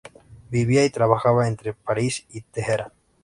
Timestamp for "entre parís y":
1.47-2.41